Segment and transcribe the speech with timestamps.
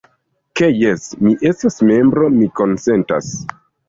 [0.59, 3.29] Ke jes, mi estas membro, mi konsentas.